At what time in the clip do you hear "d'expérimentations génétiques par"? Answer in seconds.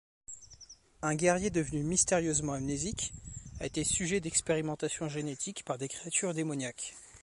4.19-5.77